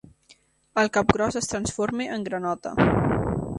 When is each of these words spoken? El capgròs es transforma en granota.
El 0.83 0.89
capgròs 0.95 1.37
es 1.43 1.51
transforma 1.53 2.09
en 2.17 2.27
granota. 2.31 2.75